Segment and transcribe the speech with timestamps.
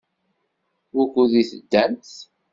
[0.95, 2.09] Wukud i teddamt?